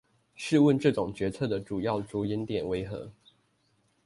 [0.35, 3.13] 試問這種決策的主要著眼點為何？